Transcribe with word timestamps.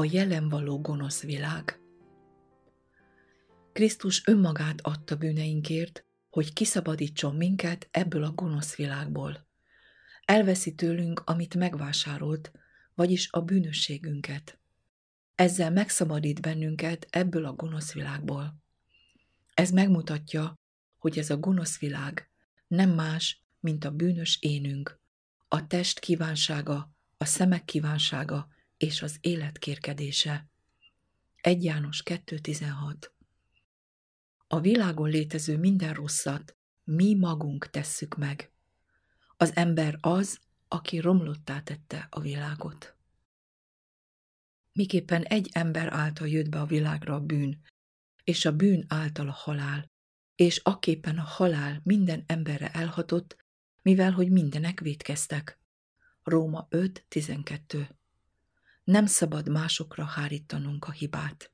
A 0.00 0.04
jelen 0.10 0.48
való 0.48 0.80
gonosz 0.80 1.22
világ 1.22 1.80
Krisztus 3.72 4.22
önmagát 4.26 4.80
adta 4.80 5.16
bűneinkért, 5.16 6.04
hogy 6.30 6.52
kiszabadítson 6.52 7.36
minket 7.36 7.88
ebből 7.90 8.24
a 8.24 8.32
gonosz 8.32 8.74
világból. 8.74 9.46
Elveszi 10.24 10.74
tőlünk, 10.74 11.22
amit 11.24 11.54
megvásárolt, 11.54 12.52
vagyis 12.94 13.28
a 13.32 13.40
bűnösségünket. 13.40 14.58
Ezzel 15.34 15.70
megszabadít 15.70 16.40
bennünket 16.40 17.06
ebből 17.10 17.44
a 17.44 17.52
gonosz 17.52 17.92
világból. 17.92 18.62
Ez 19.54 19.70
megmutatja, 19.70 20.58
hogy 20.98 21.18
ez 21.18 21.30
a 21.30 21.38
gonosz 21.38 21.78
világ 21.78 22.30
nem 22.66 22.90
más, 22.90 23.42
mint 23.60 23.84
a 23.84 23.90
bűnös 23.90 24.38
énünk, 24.40 25.00
a 25.48 25.66
test 25.66 25.98
kívánsága, 25.98 26.94
a 27.16 27.24
szemek 27.24 27.64
kívánsága 27.64 28.48
és 28.80 29.02
az 29.02 29.16
élet 29.20 29.58
kérkedése. 29.58 30.50
1 31.36 31.64
János 31.64 32.02
2.16 32.04 33.10
A 34.46 34.60
világon 34.60 35.08
létező 35.08 35.58
minden 35.58 35.94
rosszat 35.94 36.56
mi 36.84 37.14
magunk 37.14 37.70
tesszük 37.70 38.16
meg. 38.16 38.52
Az 39.36 39.56
ember 39.56 39.98
az, 40.00 40.40
aki 40.68 40.98
romlottá 40.98 41.60
tette 41.60 42.06
a 42.10 42.20
világot. 42.20 42.96
Miképpen 44.72 45.22
egy 45.22 45.48
ember 45.52 45.92
által 45.92 46.28
jött 46.28 46.48
be 46.48 46.60
a 46.60 46.66
világra 46.66 47.14
a 47.14 47.20
bűn, 47.20 47.62
és 48.24 48.44
a 48.44 48.56
bűn 48.56 48.84
által 48.88 49.28
a 49.28 49.32
halál, 49.32 49.90
és 50.34 50.56
aképpen 50.56 51.18
a 51.18 51.24
halál 51.24 51.80
minden 51.84 52.24
emberre 52.26 52.70
elhatott, 52.70 53.36
mivel 53.82 54.12
hogy 54.12 54.30
mindenek 54.30 54.80
védkeztek. 54.80 55.58
Róma 56.22 56.66
5.12 56.70 57.98
Nem 58.84 59.06
szabad 59.06 59.48
másokra 59.48 60.04
hárítanunk 60.04 60.84
a 60.84 60.90
hibát. 60.90 61.52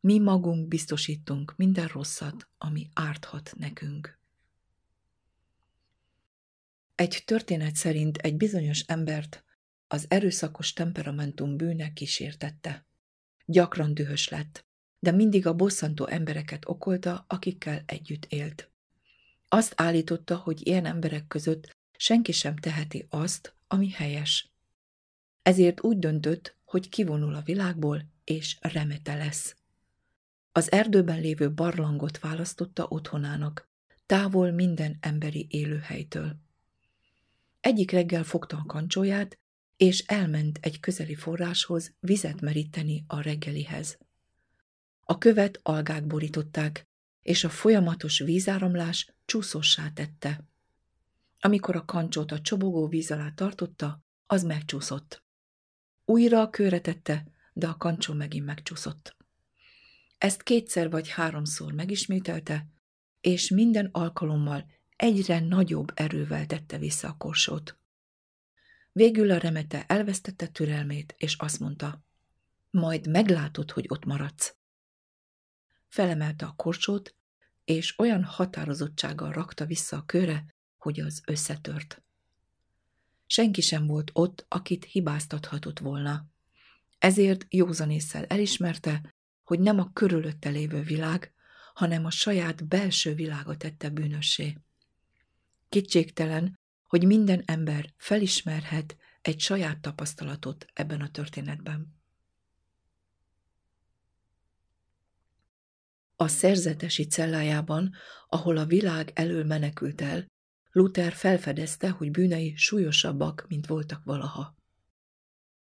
Mi 0.00 0.18
magunk 0.18 0.68
biztosítunk 0.68 1.56
minden 1.56 1.86
rosszat, 1.86 2.48
ami 2.58 2.88
árthat 2.92 3.52
nekünk. 3.56 4.18
Egy 6.94 7.22
történet 7.24 7.74
szerint 7.74 8.16
egy 8.16 8.36
bizonyos 8.36 8.80
embert 8.80 9.44
az 9.86 10.06
erőszakos 10.08 10.72
temperamentum 10.72 11.56
bűne 11.56 11.92
kísértette. 11.92 12.86
Gyakran 13.44 13.94
dühös 13.94 14.28
lett, 14.28 14.66
de 14.98 15.10
mindig 15.10 15.46
a 15.46 15.54
bosszantó 15.54 16.06
embereket 16.06 16.68
okolta, 16.68 17.24
akikkel 17.28 17.82
együtt 17.86 18.24
élt. 18.24 18.70
Azt 19.48 19.72
állította, 19.76 20.36
hogy 20.36 20.66
ilyen 20.66 20.84
emberek 20.84 21.26
között 21.26 21.76
senki 21.96 22.32
sem 22.32 22.56
teheti 22.56 23.06
azt, 23.08 23.56
ami 23.66 23.90
helyes. 23.90 24.50
Ezért 25.46 25.82
úgy 25.82 25.98
döntött, 25.98 26.56
hogy 26.64 26.88
kivonul 26.88 27.34
a 27.34 27.42
világból, 27.42 28.06
és 28.24 28.56
remete 28.60 29.14
lesz. 29.14 29.56
Az 30.52 30.72
erdőben 30.72 31.20
lévő 31.20 31.52
barlangot 31.52 32.18
választotta 32.18 32.86
otthonának, 32.88 33.68
távol 34.06 34.50
minden 34.50 34.96
emberi 35.00 35.46
élőhelytől. 35.50 36.36
Egyik 37.60 37.90
reggel 37.90 38.24
fogta 38.24 38.56
a 38.56 38.64
kancsóját, 38.66 39.38
és 39.76 39.98
elment 40.06 40.58
egy 40.62 40.80
közeli 40.80 41.14
forráshoz 41.14 41.94
vizet 42.00 42.40
meríteni 42.40 43.04
a 43.06 43.20
reggelihez. 43.20 43.98
A 45.00 45.18
követ 45.18 45.60
algák 45.62 46.06
borították, 46.06 46.88
és 47.22 47.44
a 47.44 47.48
folyamatos 47.48 48.18
vízáramlás 48.18 49.14
csúszossá 49.24 49.90
tette. 49.94 50.44
Amikor 51.40 51.76
a 51.76 51.84
kancsót 51.84 52.32
a 52.32 52.40
csobogó 52.40 52.86
víz 52.86 53.10
alá 53.10 53.30
tartotta, 53.34 54.04
az 54.26 54.42
megcsúszott. 54.42 55.24
Újra 56.08 56.40
a 56.40 56.50
körre 56.50 56.80
tette, 56.80 57.26
de 57.52 57.68
a 57.68 57.76
kancsó 57.76 58.14
megint 58.14 58.46
megcsúszott. 58.46 59.16
Ezt 60.18 60.42
kétszer 60.42 60.90
vagy 60.90 61.08
háromszor 61.08 61.72
megismételte, 61.72 62.66
és 63.20 63.50
minden 63.50 63.88
alkalommal 63.92 64.66
egyre 64.96 65.40
nagyobb 65.40 65.92
erővel 65.94 66.46
tette 66.46 66.78
vissza 66.78 67.08
a 67.08 67.16
korsót. 67.16 67.78
Végül 68.92 69.30
a 69.30 69.38
remete 69.38 69.84
elvesztette 69.86 70.46
türelmét, 70.46 71.14
és 71.18 71.34
azt 71.34 71.60
mondta, 71.60 72.04
majd 72.70 73.08
meglátod, 73.08 73.70
hogy 73.70 73.84
ott 73.88 74.04
maradsz. 74.04 74.56
Felemelte 75.88 76.46
a 76.46 76.54
korsót, 76.56 77.14
és 77.64 77.98
olyan 77.98 78.24
határozottsággal 78.24 79.32
rakta 79.32 79.64
vissza 79.64 79.96
a 79.96 80.04
köre, 80.04 80.54
hogy 80.76 81.00
az 81.00 81.22
összetört. 81.26 82.05
Senki 83.26 83.60
sem 83.60 83.86
volt 83.86 84.10
ott, 84.12 84.44
akit 84.48 84.84
hibáztathatott 84.84 85.78
volna. 85.78 86.26
Ezért 86.98 87.46
józanésszel 87.48 88.24
elismerte, 88.24 89.14
hogy 89.44 89.60
nem 89.60 89.78
a 89.78 89.92
körülötte 89.92 90.48
lévő 90.48 90.82
világ, 90.82 91.34
hanem 91.74 92.04
a 92.04 92.10
saját 92.10 92.68
belső 92.68 93.14
világa 93.14 93.56
tette 93.56 93.90
bűnössé. 93.90 94.58
Kétségtelen, 95.68 96.58
hogy 96.82 97.06
minden 97.06 97.42
ember 97.46 97.92
felismerhet 97.96 98.96
egy 99.22 99.40
saját 99.40 99.80
tapasztalatot 99.80 100.66
ebben 100.72 101.00
a 101.00 101.10
történetben. 101.10 101.94
A 106.16 106.28
szerzetesi 106.28 107.06
cellájában, 107.06 107.94
ahol 108.28 108.56
a 108.56 108.64
világ 108.64 109.10
elől 109.14 109.44
menekült 109.44 110.00
el, 110.00 110.26
Luther 110.76 111.12
felfedezte, 111.12 111.90
hogy 111.90 112.10
bűnei 112.10 112.54
súlyosabbak, 112.56 113.44
mint 113.48 113.66
voltak 113.66 114.04
valaha. 114.04 114.54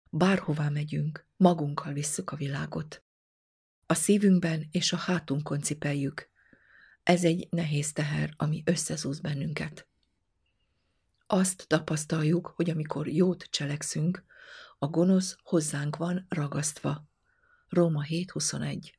Bárhová 0.09 0.69
megyünk, 0.69 1.25
magunkkal 1.37 1.93
visszük 1.93 2.31
a 2.31 2.35
világot. 2.35 3.03
A 3.85 3.93
szívünkben 3.93 4.67
és 4.71 4.93
a 4.93 4.97
hátunkon 4.97 5.61
cipeljük. 5.61 6.29
Ez 7.03 7.23
egy 7.23 7.47
nehéz 7.49 7.91
teher, 7.91 8.33
ami 8.37 8.61
összezúz 8.65 9.19
bennünket. 9.19 9.87
Azt 11.27 11.67
tapasztaljuk, 11.67 12.47
hogy 12.47 12.69
amikor 12.69 13.07
jót 13.07 13.47
cselekszünk, 13.49 14.23
a 14.79 14.87
gonosz 14.87 15.37
hozzánk 15.43 15.95
van 15.95 16.25
ragasztva. 16.29 17.07
Róma 17.69 18.05
7.21 18.09 18.91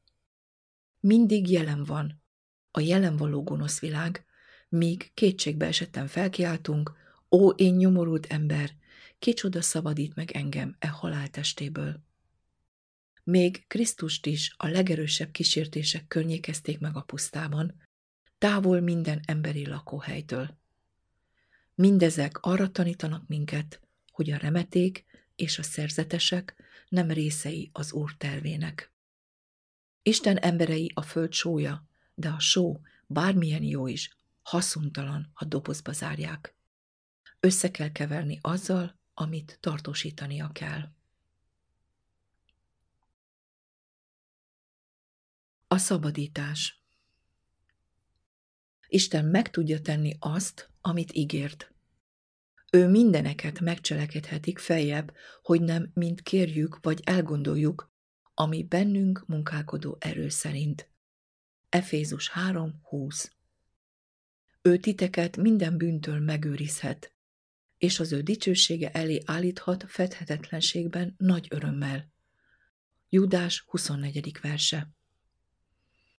Mindig 1.00 1.50
jelen 1.50 1.84
van, 1.84 2.22
a 2.70 2.80
jelen 2.80 3.16
való 3.16 3.42
gonosz 3.42 3.80
világ, 3.80 4.26
míg 4.72 5.10
kétségbe 5.14 5.66
esetten 5.66 6.06
felkiáltunk, 6.06 6.92
ó, 7.30 7.48
én 7.48 7.74
nyomorult 7.74 8.26
ember, 8.26 8.74
kicsoda 9.18 9.62
szabadít 9.62 10.14
meg 10.14 10.30
engem 10.30 10.76
e 10.78 10.88
haláltestéből. 10.88 12.00
Még 13.24 13.66
Krisztust 13.66 14.26
is 14.26 14.54
a 14.56 14.66
legerősebb 14.66 15.30
kísértések 15.30 16.06
környékezték 16.06 16.78
meg 16.78 16.96
a 16.96 17.00
pusztában, 17.00 17.74
távol 18.38 18.80
minden 18.80 19.20
emberi 19.24 19.66
lakóhelytől. 19.66 20.58
Mindezek 21.74 22.38
arra 22.40 22.70
tanítanak 22.70 23.26
minket, 23.26 23.80
hogy 24.12 24.30
a 24.30 24.36
remeték 24.36 25.04
és 25.36 25.58
a 25.58 25.62
szerzetesek 25.62 26.56
nem 26.88 27.10
részei 27.10 27.70
az 27.72 27.92
Úr 27.92 28.14
tervének. 28.16 28.92
Isten 30.02 30.36
emberei 30.36 30.90
a 30.94 31.02
föld 31.02 31.32
sója, 31.32 31.86
de 32.14 32.28
a 32.28 32.38
só, 32.38 32.80
bármilyen 33.06 33.62
jó 33.62 33.86
is, 33.86 34.16
haszontalan, 34.42 35.30
ha 35.34 35.44
dobozba 35.44 35.92
zárják. 35.92 36.56
Össze 37.40 37.70
kell 37.70 37.92
keverni 37.92 38.38
azzal, 38.42 39.00
amit 39.14 39.58
tartósítania 39.60 40.50
kell. 40.52 40.92
A 45.68 45.78
szabadítás 45.78 46.82
Isten 48.88 49.24
meg 49.24 49.50
tudja 49.50 49.80
tenni 49.80 50.16
azt, 50.18 50.70
amit 50.80 51.12
ígért. 51.12 51.72
Ő 52.70 52.88
mindeneket 52.88 53.60
megcselekedhetik 53.60 54.58
feljebb, 54.58 55.14
hogy 55.42 55.60
nem 55.60 55.90
mint 55.94 56.20
kérjük 56.20 56.78
vagy 56.82 57.00
elgondoljuk, 57.04 57.92
ami 58.34 58.64
bennünk 58.64 59.26
munkálkodó 59.26 59.96
erő 60.00 60.28
szerint. 60.28 60.90
Efézus 61.68 62.30
3.20 62.34 63.30
Ő 64.64 64.76
titeket 64.76 65.36
minden 65.36 65.76
bűntől 65.76 66.20
megőrizhet, 66.20 67.12
és 67.78 68.00
az 68.00 68.12
ő 68.12 68.20
dicsősége 68.20 68.90
elé 68.90 69.22
állíthat 69.24 69.84
fedhetetlenségben 69.88 71.14
nagy 71.18 71.46
örömmel. 71.50 72.12
Judás 73.08 73.64
24. 73.66 74.38
verse 74.40 74.90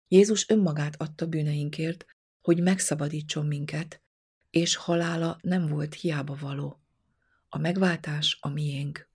Jézus 0.08 0.48
önmagát 0.48 1.00
adta 1.00 1.26
bűneinkért, 1.26 2.06
hogy 2.40 2.62
megszabadítson 2.62 3.46
minket, 3.46 4.02
és 4.50 4.76
halála 4.76 5.38
nem 5.42 5.66
volt 5.66 5.94
hiába 5.94 6.36
való. 6.40 6.80
A 7.48 7.58
megváltás 7.58 8.38
a 8.40 8.48
miénk. 8.48 9.08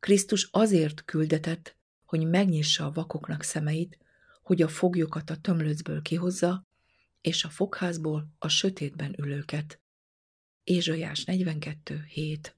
Krisztus 0.00 0.48
azért 0.50 1.04
küldetett, 1.04 1.76
hogy 2.04 2.26
megnyissa 2.26 2.86
a 2.86 2.92
vakoknak 2.92 3.42
szemeit, 3.42 3.98
hogy 4.42 4.62
a 4.62 4.68
foglyokat 4.68 5.30
a 5.30 5.36
tömlöcből 5.36 6.02
kihozza, 6.02 6.66
és 7.22 7.44
a 7.44 7.48
fogházból 7.48 8.34
a 8.38 8.48
sötétben 8.48 9.14
ülőket. 9.18 9.80
Ézsajás 10.64 11.24
42. 11.24 12.04
7 12.08 12.56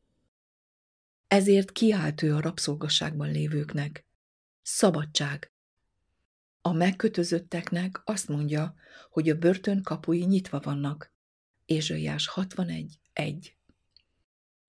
Ezért 1.29 1.73
kiált 1.73 2.23
ő 2.23 2.35
a 2.35 2.41
rabszolgasságban 2.41 3.31
lévőknek. 3.31 4.07
Szabadság. 4.63 5.53
A 6.61 6.73
megkötözötteknek 6.73 8.01
azt 8.05 8.29
mondja, 8.29 8.75
hogy 9.11 9.29
a 9.29 9.39
börtön 9.39 9.83
kapui 9.83 10.25
nyitva 10.25 10.61
vannak. 10.61 11.13
Ézsaiás 11.65 12.27
61. 12.29 12.99
1. 13.13 13.57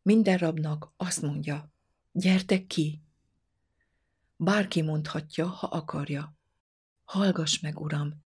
Minden 0.02 0.38
rabnak 0.38 0.94
azt 0.98 1.22
mondja, 1.22 1.74
gyertek 2.12 2.68
ki! 2.68 3.02
Bárki 4.36 4.82
mondhatja, 4.82 5.48
ha 5.48 5.68
akarja. 5.68 6.38
Hallgass 7.04 7.60
meg, 7.60 7.80
Uram, 7.80 8.25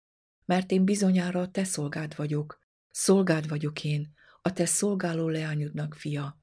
mert 0.48 0.70
én 0.70 0.84
bizonyára 0.84 1.40
a 1.40 1.50
te 1.50 1.64
szolgád 1.64 2.16
vagyok, 2.16 2.58
szolgád 2.90 3.48
vagyok 3.48 3.84
én, 3.84 4.12
a 4.42 4.52
te 4.52 4.66
szolgáló 4.66 5.28
leányodnak 5.28 5.94
fia. 5.94 6.40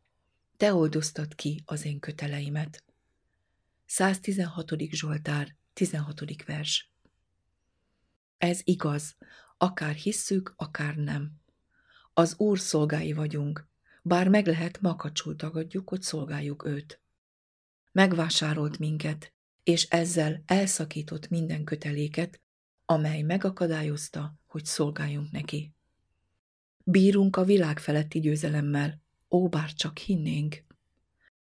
Te 0.58 0.74
oldoztad 0.74 1.36
ki 1.36 1.64
az 1.66 1.86
én 1.86 2.00
köteleimet. 2.00 2.84
116. 3.86 4.72
Zsoltár, 4.92 5.56
16. 5.74 6.44
vers. 6.46 6.92
Ez 8.38 8.62
igaz, 8.64 9.16
akár 9.58 9.96
hisszük, 9.96 10.54
akár 10.56 10.96
nem. 10.96 11.32
Az 12.14 12.36
Úr 12.38 12.60
szolgái 12.60 13.14
vagyunk, 13.14 13.68
bár 14.02 14.28
meg 14.28 14.48
lehet 14.48 14.82
makacsul 14.82 15.36
tagadjuk, 15.36 15.90
hogy 15.90 16.02
szolgáljuk 16.02 16.66
őt. 16.66 17.02
Megvásárolt 17.92 18.80
minket, 18.80 19.34
és 19.64 19.84
ezzel 19.84 20.44
elszakított 20.46 21.30
minden 21.30 21.64
köteléket, 21.64 22.40
amely 22.86 23.22
megakadályozta, 23.22 24.40
hogy 24.46 24.66
szolgáljunk 24.66 25.32
neki. 25.32 25.74
Bírunk 26.84 27.36
a 27.36 27.44
világ 27.44 27.80
feletti 27.80 28.20
győzelemmel, 28.20 29.02
ó, 29.30 29.48
bár 29.48 29.74
csak 29.74 29.98
hinnénk. 29.98 30.64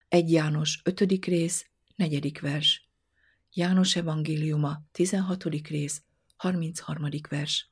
Egy 0.07 0.31
János 0.31 0.81
5. 0.83 1.25
rész, 1.25 1.69
4. 1.95 2.39
vers. 2.39 2.89
János 3.53 3.95
evangéliuma, 3.95 4.81
16. 4.91 5.44
rész, 5.44 6.03
33. 6.35 7.09
vers. 7.29 7.71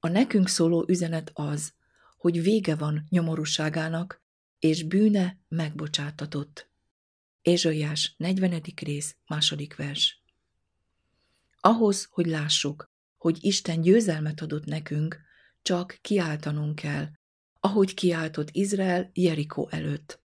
A 0.00 0.08
nekünk 0.08 0.48
szóló 0.48 0.84
üzenet 0.88 1.30
az, 1.34 1.74
hogy 2.16 2.42
vége 2.42 2.76
van 2.76 3.06
nyomorúságának, 3.08 4.22
és 4.58 4.82
bűne 4.82 5.38
megbocsátatott. 5.48 6.70
Ézsaiás 7.42 8.14
40. 8.16 8.62
rész, 8.74 9.16
második 9.26 9.76
vers. 9.76 10.17
Ahhoz, 11.68 12.08
hogy 12.10 12.26
lássuk, 12.26 12.90
hogy 13.16 13.38
Isten 13.40 13.80
győzelmet 13.80 14.40
adott 14.40 14.64
nekünk, 14.64 15.20
csak 15.62 15.98
kiáltanunk 16.00 16.74
kell, 16.74 17.08
ahogy 17.60 17.94
kiáltott 17.94 18.48
Izrael 18.52 19.10
Jerikó 19.12 19.68
előtt. 19.70 20.22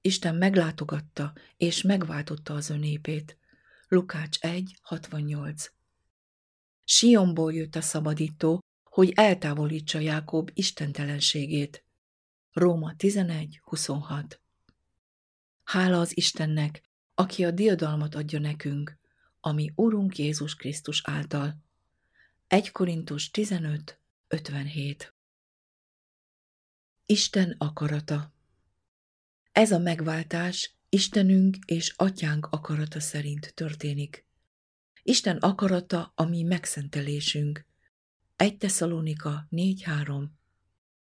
Isten 0.00 0.34
meglátogatta 0.34 1.32
és 1.56 1.82
megváltotta 1.82 2.54
az 2.54 2.70
ön 2.70 2.78
népét. 2.78 3.38
Lukács 3.88 4.38
1, 4.40 4.76
68 4.82 5.70
Sionból 6.84 7.54
jött 7.54 7.74
a 7.76 7.80
szabadító, 7.80 8.62
hogy 8.84 9.12
eltávolítsa 9.14 9.98
Jákob 9.98 10.50
istentelenségét. 10.54 11.84
Róma 12.52 12.94
11, 12.96 13.60
26 13.64 14.40
Hála 15.64 16.00
az 16.00 16.16
Istennek, 16.16 16.82
aki 17.14 17.44
a 17.44 17.50
diadalmat 17.50 18.14
adja 18.14 18.38
nekünk, 18.38 19.04
ami 19.46 19.72
Urunk 19.74 20.18
Jézus 20.18 20.54
Krisztus 20.54 21.02
által. 21.04 21.62
1 22.46 22.72
Korintus 22.72 23.30
15, 23.30 23.98
57 24.28 25.14
Isten 27.06 27.54
akarata 27.58 28.32
Ez 29.52 29.72
a 29.72 29.78
megváltás 29.78 30.74
Istenünk 30.88 31.56
és 31.66 31.94
Atyánk 31.96 32.46
akarata 32.46 33.00
szerint 33.00 33.52
történik. 33.54 34.26
Isten 35.02 35.36
akarata 35.36 36.12
a 36.14 36.24
mi 36.24 36.42
megszentelésünk. 36.42 37.66
1 38.36 38.56
Tesszalonika 38.56 39.46
4.3 39.50 40.26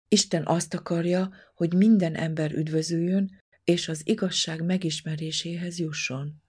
Isten 0.09 0.47
azt 0.47 0.75
akarja, 0.75 1.33
hogy 1.55 1.75
minden 1.75 2.15
ember 2.15 2.53
üdvözüljön, 2.53 3.41
és 3.65 3.89
az 3.89 4.07
igazság 4.07 4.65
megismeréséhez 4.65 5.79
jusson. 5.79 6.43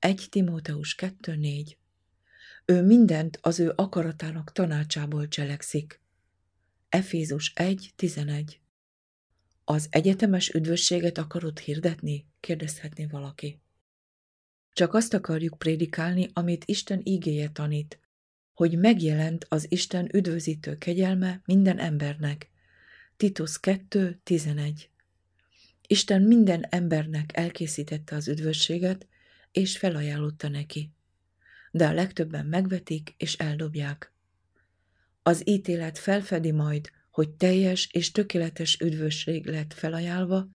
1 0.00 0.26
Timóteus 0.30 0.94
2.4 0.98 1.76
Ő 2.64 2.82
mindent 2.82 3.38
az 3.42 3.60
ő 3.60 3.72
akaratának 3.76 4.52
tanácsából 4.52 5.28
cselekszik. 5.28 6.00
Efézus 6.88 7.52
1.11 7.56 8.54
Az 9.64 9.86
egyetemes 9.90 10.48
üdvösséget 10.48 11.18
akarod 11.18 11.58
hirdetni? 11.58 12.26
kérdezhetné 12.40 13.06
valaki. 13.06 13.60
Csak 14.72 14.94
azt 14.94 15.14
akarjuk 15.14 15.58
prédikálni, 15.58 16.30
amit 16.32 16.64
Isten 16.64 17.00
ígéje 17.04 17.48
tanít, 17.48 17.98
hogy 18.52 18.78
megjelent 18.78 19.46
az 19.48 19.66
Isten 19.70 20.08
üdvözítő 20.14 20.78
kegyelme 20.78 21.42
minden 21.44 21.78
embernek. 21.78 22.50
Titus 23.16 23.58
2.11 23.62 24.84
Isten 25.86 26.22
minden 26.22 26.66
embernek 26.68 27.36
elkészítette 27.36 28.16
az 28.16 28.28
üdvösséget, 28.28 29.08
és 29.52 29.78
felajánlotta 29.78 30.48
neki. 30.48 30.92
De 31.70 31.86
a 31.86 31.92
legtöbben 31.92 32.46
megvetik 32.46 33.14
és 33.16 33.34
eldobják. 33.34 34.12
Az 35.22 35.48
ítélet 35.48 35.98
felfedi 35.98 36.50
majd, 36.50 36.90
hogy 37.10 37.30
teljes 37.30 37.88
és 37.92 38.10
tökéletes 38.10 38.78
üdvösség 38.80 39.46
lett 39.46 39.72
felajánlva, 39.72 40.48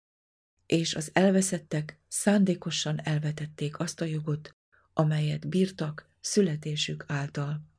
és 0.66 0.94
az 0.94 1.10
elveszettek 1.12 2.00
szándékosan 2.08 3.00
elvetették 3.00 3.78
azt 3.78 4.00
a 4.00 4.04
jogot, 4.04 4.56
amelyet 4.92 5.48
bírtak 5.48 6.10
születésük 6.20 7.04
által. 7.08 7.70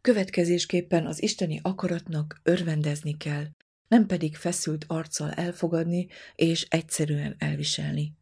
Következésképpen 0.00 1.06
az 1.06 1.22
isteni 1.22 1.60
akaratnak 1.62 2.40
örvendezni 2.42 3.16
kell, 3.16 3.46
nem 3.88 4.06
pedig 4.06 4.36
feszült 4.36 4.84
arccal 4.88 5.30
elfogadni 5.30 6.08
és 6.34 6.62
egyszerűen 6.62 7.34
elviselni. 7.38 8.18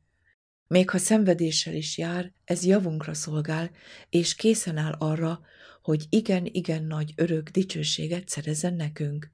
Még 0.69 0.91
ha 0.91 0.99
szenvedéssel 0.99 1.75
is 1.75 1.99
jár, 1.99 2.33
ez 2.45 2.65
javunkra 2.65 3.15
szolgál, 3.15 3.71
és 4.09 4.35
készen 4.35 4.77
áll 4.77 4.93
arra, 4.93 5.41
hogy 5.83 6.07
igen-igen 6.09 6.85
nagy 6.85 7.13
örök 7.17 7.49
dicsőséget 7.49 8.29
szerezzen 8.29 8.75
nekünk. 8.75 9.33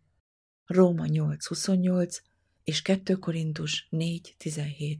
Róma 0.66 1.04
8.28 1.06 2.18
és 2.64 2.82
2 2.82 3.14
Korintus 3.14 3.88
4.17 3.90 4.98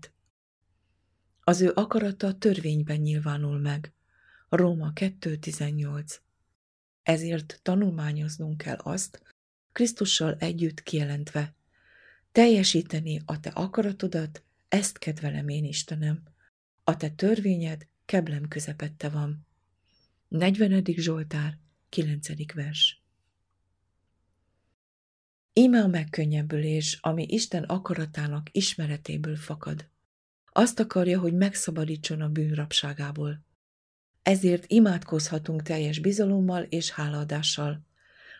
Az 1.40 1.60
ő 1.60 1.72
akarata 1.74 2.38
törvényben 2.38 3.00
nyilvánul 3.00 3.58
meg. 3.58 3.92
Róma 4.48 4.92
2.18 4.94 6.16
Ezért 7.02 7.60
tanulmányoznunk 7.62 8.56
kell 8.56 8.76
azt, 8.76 9.22
Krisztussal 9.72 10.36
együtt 10.38 10.82
kijelentve, 10.82 11.54
teljesíteni 12.32 13.22
a 13.24 13.40
te 13.40 13.50
akaratodat, 13.50 14.42
ezt 14.74 14.98
kedvelem 14.98 15.48
én, 15.48 15.64
Istenem. 15.64 16.22
A 16.84 16.96
te 16.96 17.10
törvényed 17.10 17.86
keblem 18.04 18.48
közepette 18.48 19.08
van. 19.08 19.46
40. 20.28 20.84
Zsoltár, 20.84 21.58
9. 21.88 22.52
vers. 22.54 23.02
Íme 25.52 25.82
a 25.82 25.86
megkönnyebbülés, 25.86 26.98
ami 27.00 27.26
Isten 27.28 27.62
akaratának 27.62 28.48
ismeretéből 28.52 29.36
fakad. 29.36 29.88
Azt 30.52 30.80
akarja, 30.80 31.20
hogy 31.20 31.34
megszabadítson 31.34 32.20
a 32.20 32.28
bűnrapságából. 32.28 33.44
Ezért 34.22 34.64
imádkozhatunk 34.66 35.62
teljes 35.62 35.98
bizalommal 35.98 36.62
és 36.62 36.90
hálaadással, 36.90 37.86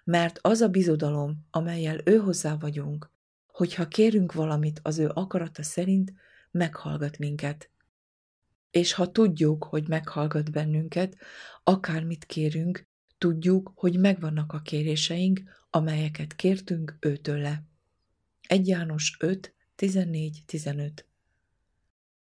mert 0.05 0.39
az 0.43 0.61
a 0.61 0.69
bizodalom, 0.69 1.47
amelyel 1.51 2.01
ő 2.05 2.17
hozzá 2.17 2.57
vagyunk, 2.57 3.13
hogyha 3.55 3.89
kérünk 3.89 4.33
valamit 4.33 4.81
az 4.83 4.99
ő 4.99 5.09
akarata 5.09 5.63
szerint, 5.63 6.13
meghallgat 6.51 7.19
minket. 7.19 7.71
És 8.71 8.93
ha 8.93 9.11
tudjuk, 9.11 9.65
hogy 9.65 9.89
meghallgat 9.89 10.51
bennünket, 10.51 11.17
akármit 11.65 12.25
kérünk, 12.25 12.87
tudjuk, 13.19 13.73
hogy 13.75 13.99
megvannak 13.99 14.53
a 14.53 14.61
kéréseink, 14.61 15.43
amelyeket 15.71 16.35
kértünk 16.35 16.97
őtőle. 17.01 17.63
1 18.41 18.69
János 18.69 19.17
5, 19.19 19.55
14-15 19.77 20.91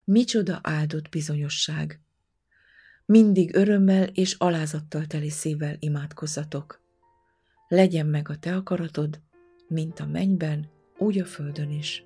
Micsoda 0.04 0.60
áldott 0.62 1.08
bizonyosság! 1.08 2.00
Mindig 3.04 3.54
örömmel 3.54 4.04
és 4.04 4.32
alázattal 4.32 5.06
teli 5.06 5.30
szívvel 5.30 5.76
imádkozzatok. 5.78 6.82
Legyen 7.68 8.06
meg 8.06 8.28
a 8.28 8.38
te 8.38 8.56
akaratod, 8.56 9.20
mint 9.68 10.00
a 10.00 10.06
mennyben, 10.06 10.78
úgy 11.00 11.18
a 11.18 11.24
földön 11.24 11.70
is. 11.70 12.04